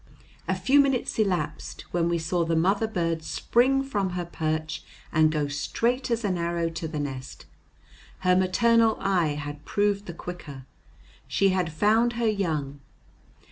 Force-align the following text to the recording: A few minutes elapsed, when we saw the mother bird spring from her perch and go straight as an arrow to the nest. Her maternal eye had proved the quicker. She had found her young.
A 0.47 0.55
few 0.55 0.79
minutes 0.79 1.19
elapsed, 1.19 1.83
when 1.91 2.09
we 2.09 2.17
saw 2.17 2.43
the 2.43 2.55
mother 2.55 2.87
bird 2.87 3.21
spring 3.21 3.83
from 3.83 4.09
her 4.17 4.25
perch 4.25 4.81
and 5.11 5.31
go 5.31 5.47
straight 5.47 6.09
as 6.09 6.23
an 6.25 6.39
arrow 6.39 6.69
to 6.69 6.87
the 6.87 6.97
nest. 6.99 7.45
Her 8.21 8.35
maternal 8.35 8.97
eye 8.99 9.35
had 9.35 9.63
proved 9.63 10.07
the 10.07 10.13
quicker. 10.15 10.65
She 11.27 11.49
had 11.49 11.71
found 11.71 12.13
her 12.13 12.27
young. 12.27 12.79